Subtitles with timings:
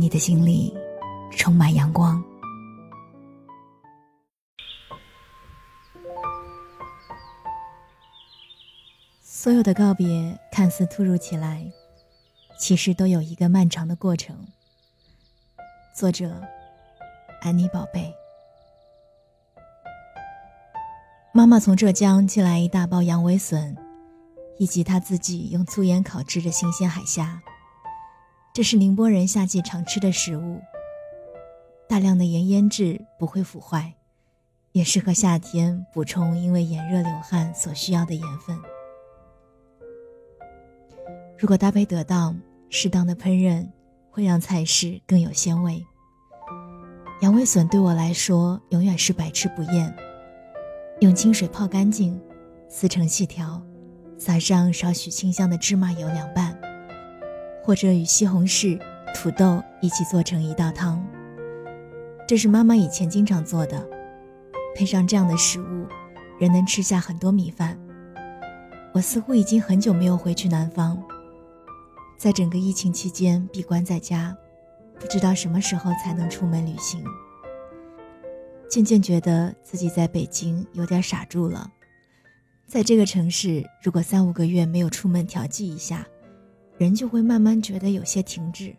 [0.00, 0.74] 你的心里
[1.30, 2.24] 充满阳光。
[9.20, 11.70] 所有的告别看似突如其来，
[12.58, 14.34] 其实都有一个漫长的过程。
[15.94, 16.34] 作者：
[17.42, 18.10] 安妮宝贝。
[21.34, 23.76] 妈妈从浙江寄来一大包羊尾笋，
[24.56, 27.42] 以及她自己用粗盐烤制的新鲜海虾。
[28.52, 30.60] 这是宁波人夏季常吃的食物。
[31.88, 33.94] 大量的盐腌制不会腐坏，
[34.72, 38.58] 也适合夏天补充因为炎热流汗所需要的盐分。
[41.38, 42.38] 如果搭配得当，
[42.68, 43.68] 适当的烹饪
[44.10, 45.84] 会让菜式更有鲜味。
[47.22, 49.94] 羊尾笋对我来说永远是百吃不厌。
[51.00, 52.20] 用清水泡干净，
[52.68, 53.62] 撕成细条，
[54.18, 56.59] 撒上少许清香的芝麻油凉拌。
[57.62, 58.80] 或者与西红柿、
[59.14, 61.04] 土豆一起做成一道汤。
[62.26, 63.88] 这是妈妈以前经常做的，
[64.74, 65.86] 配上这样的食物，
[66.38, 67.78] 人能吃下很多米饭。
[68.92, 71.00] 我似乎已经很久没有回去南方，
[72.18, 74.36] 在整个疫情期间闭关在家，
[74.98, 77.04] 不知道什么时候才能出门旅行。
[78.68, 81.68] 渐渐觉得自己在北京有点傻住了，
[82.68, 86.06] 在这个城市，如果三五个月没有出门调剂一下。
[86.80, 88.74] 人就会慢慢觉得有些停滞，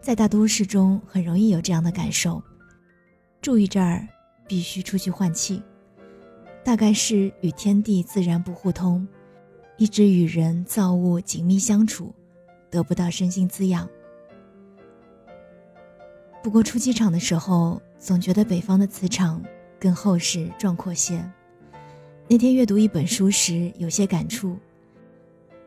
[0.00, 2.42] 在大都市中很容易有这样的感受。
[3.40, 4.04] 住一阵儿，
[4.48, 5.62] 必须出去换气，
[6.64, 9.06] 大概是与天地自然不互通，
[9.76, 12.12] 一直与人造物紧密相处，
[12.68, 13.88] 得不到身心滋养。
[16.42, 19.40] 不过出机场的时候，总觉得北方的磁场
[19.78, 21.24] 更厚实壮阔些。
[22.26, 24.58] 那天阅读一本书时，有些感触。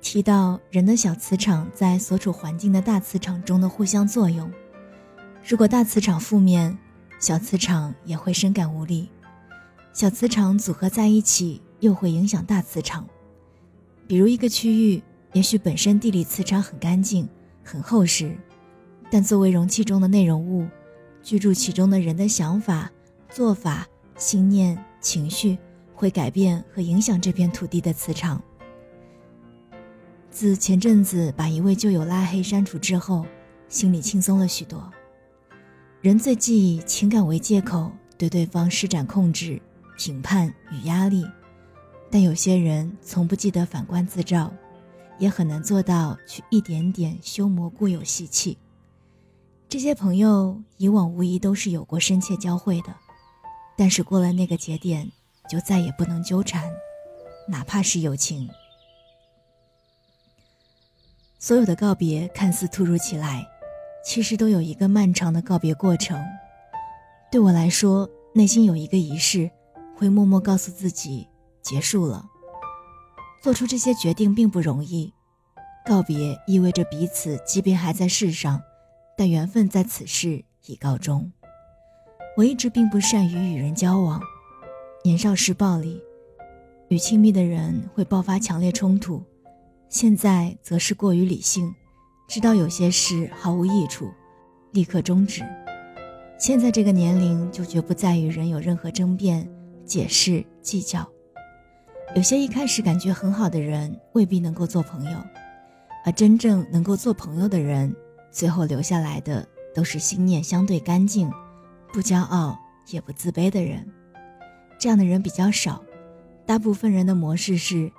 [0.00, 4.50] 提到人的小磁场在所处环境的大磁场中的互相作用，
[5.46, 6.76] 如果大磁场负面，
[7.18, 9.08] 小磁场也会深感无力。
[9.92, 13.06] 小磁场组合在一起，又会影响大磁场。
[14.06, 17.28] 比如一个区域，也许本身地理磁场很干净、
[17.64, 18.34] 很厚实，
[19.10, 20.66] 但作为容器中的内容物，
[21.22, 22.90] 居住其中的人的想法、
[23.28, 25.58] 做法、心念、情绪，
[25.92, 28.40] 会改变和影响这片土地的磁场。
[30.30, 33.26] 自前阵子把一位旧友拉黑删除之后，
[33.68, 34.90] 心里轻松了许多。
[36.00, 39.60] 人最忌以情感为借口对对方施展控制、
[39.96, 41.26] 评判与压力，
[42.10, 44.52] 但有些人从不记得反观自照，
[45.18, 48.56] 也很难做到去一点点修磨固有习气。
[49.68, 52.94] 这些朋友以往无疑都是有过深切交汇的，
[53.76, 55.10] 但是过了那个节点，
[55.50, 56.70] 就再也不能纠缠，
[57.48, 58.48] 哪怕是友情。
[61.40, 63.46] 所有的告别看似突如其来，
[64.04, 66.20] 其实都有一个漫长的告别过程。
[67.30, 69.48] 对我来说，内心有一个仪式，
[69.96, 71.28] 会默默告诉自己
[71.62, 72.26] 结束了。
[73.40, 75.14] 做出这些决定并不容易，
[75.86, 78.60] 告别意味着彼此即便还在世上，
[79.16, 81.30] 但缘分在此世已告终。
[82.36, 84.20] 我一直并不善于与人交往，
[85.04, 86.02] 年少时暴力，
[86.88, 89.22] 与亲密的人会爆发强烈冲突。
[89.88, 91.74] 现在则是过于理性，
[92.26, 94.10] 知道有些事毫无益处，
[94.72, 95.42] 立刻终止。
[96.38, 99.48] 现在这个年龄就绝不再与人有任何争辩、
[99.86, 101.08] 解释、计较。
[102.14, 105.18] 有些一开始感觉很好的人未必能够做朋友，
[106.04, 107.94] 而真正能够做朋友的人，
[108.30, 111.32] 最后留下来的都是心念相对干净、
[111.94, 112.58] 不骄傲
[112.88, 113.90] 也不自卑的人。
[114.78, 115.82] 这样的人比较少，
[116.44, 117.90] 大部分人的模式是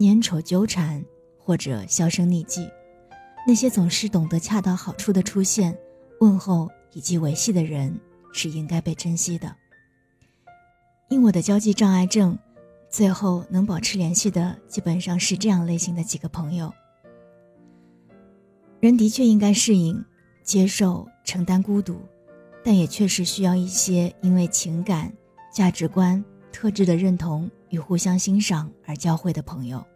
[0.00, 1.04] 粘稠纠缠。
[1.46, 2.68] 或者销声匿迹，
[3.46, 5.78] 那些总是懂得恰到好处的出现、
[6.18, 7.96] 问候以及维系的人，
[8.32, 9.54] 是应该被珍惜的。
[11.08, 12.36] 因我的交际障碍症，
[12.90, 16.74] 最后能保持联系的，基本上是这样类型的几个朋友。
[18.80, 20.04] 人的确应该适应、
[20.42, 22.00] 接受、承担孤独，
[22.64, 25.12] 但也确实需要一些因为情感、
[25.52, 29.86] 价值观、特质的认同与互相欣赏而交汇的朋友。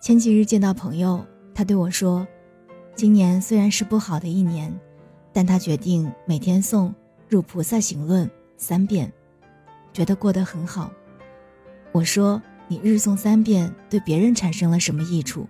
[0.00, 1.22] 前几日见到朋友，
[1.54, 2.26] 他对我说
[2.96, 4.74] ：“今年虽然是不好的一年，
[5.30, 6.88] 但他决定每天诵
[7.28, 8.26] 《入菩萨行论》
[8.56, 9.12] 三遍，
[9.92, 10.90] 觉得过得很好。”
[11.92, 15.46] 我说：“你日诵三遍，对别人产生了什么益处？”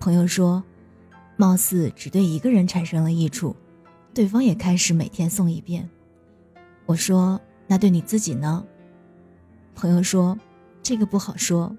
[0.00, 0.60] 朋友说
[1.38, 3.54] ：“貌似只对一个人产生了益处，
[4.12, 5.88] 对方也开始每天诵一遍。”
[6.84, 8.66] 我说：“那对你自己呢？”
[9.76, 10.36] 朋友说
[10.82, 11.72] ：“这个不好说，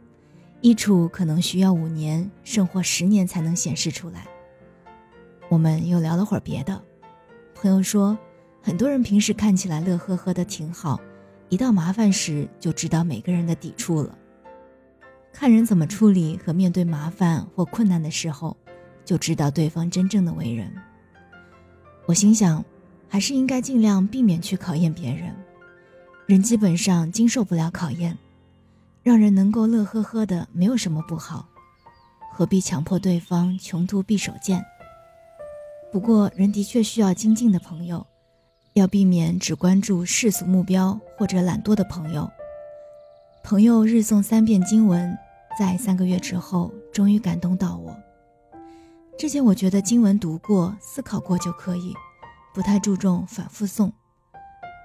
[0.68, 4.28] 益处可能需要五年甚或十年才能显示出来。”
[5.50, 6.84] 我们又聊了会儿别的。
[7.56, 8.18] 朋友说
[8.62, 11.00] ：“很多人平时看起来乐呵呵的挺好，
[11.48, 14.18] 一到麻烦时就知道每个人的抵触了。
[15.32, 18.58] 看人怎么处理和面对麻烦或困难的时候，
[19.06, 20.74] 就知道对方真正的为人。”
[22.06, 22.64] 我心想。
[23.10, 25.34] 还是应该尽量避免去考验别人，
[26.26, 28.18] 人基本上经受不了考验，
[29.08, 31.48] 让人能够乐呵呵的没有什么不好，
[32.34, 34.62] 何必强迫对方穷途必首见？
[35.94, 38.06] 不过人的确需要精进的朋友，
[38.74, 42.30] 要避免只关注世俗目标或者懒惰的朋友。
[43.46, 45.18] 朋友日诵三遍经文，
[45.58, 47.96] 在三个月之后终于感动到我。
[49.18, 51.94] 之前我觉得经文读过、思考过就可以。
[52.54, 53.90] 不太注重反复诵，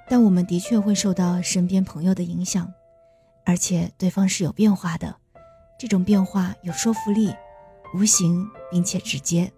[0.08, 2.72] 但我们的确会受到身边朋友的影响，
[3.44, 5.14] 而且对方是有变化的，
[5.78, 7.32] 这种变化有说服力，
[7.94, 9.52] 无形并且直接。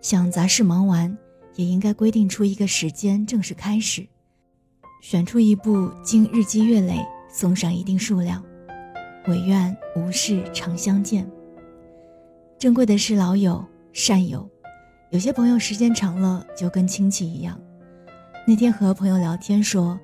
[0.00, 1.16] 想杂事忙完，
[1.56, 4.06] 也应该规定出一个时间正式开始，
[5.02, 8.44] 选出一部经日积月累送上一定数量，
[9.26, 11.28] 唯愿无事常相见。
[12.58, 14.48] 珍贵的是老友善友。
[15.10, 17.58] 有些朋友时间长了就跟亲戚一样。
[18.46, 19.98] 那天和朋友聊天说，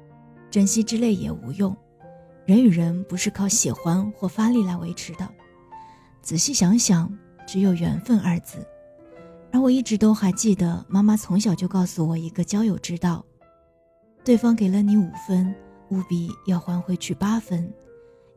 [0.50, 1.76] 珍惜之类也无用，
[2.46, 5.28] 人与人不是靠喜欢或发力来维持的。
[6.20, 7.10] 仔细想想，
[7.46, 8.66] 只有缘分二字。
[9.52, 13.24] 而我一直都还记得，妈妈从小就告诉我一个交友之道：
[14.24, 15.54] 对方给了你五分，
[15.90, 17.72] 务必要还回去八分，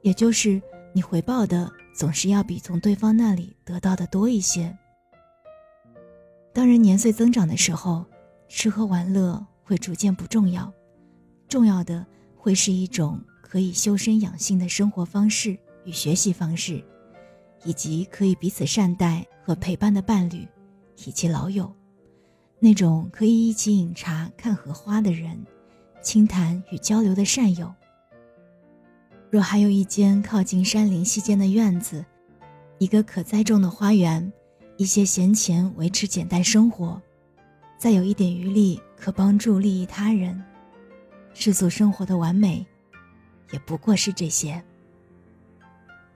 [0.04, 0.62] 也就是
[0.94, 4.78] 你回报的总是要比从对方那里得到的多一些。
[6.54, 8.06] 当人年岁增长的时候，
[8.48, 10.72] 吃喝玩乐会逐渐不重要，
[11.48, 12.06] 重要的
[12.36, 16.84] 会是一种可以修身养性的生活方式与学习方式，
[17.64, 20.46] 以及可以彼此善待和陪伴的伴侣，
[21.06, 21.74] 以及老友，
[22.60, 25.42] 那种可以一起饮茶看荷花的人，
[26.02, 27.74] 轻谈与交流的善友。
[29.30, 32.04] 若还有一间靠近山林溪间的院子，
[32.80, 34.30] 一个可栽种的花园。
[34.80, 37.02] 一些闲钱维持简单生活，
[37.80, 40.40] 再有一点余力可帮助利益他人，
[41.34, 42.64] 世俗生活的完美，
[43.52, 44.64] 也不过是这些。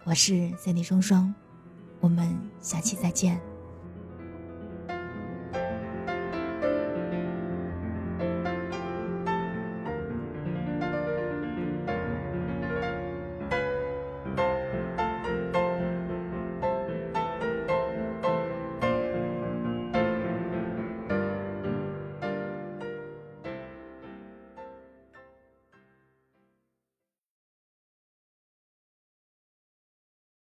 [0.03, 1.33] 我是三弟双双，
[1.99, 3.50] 我们下期再见。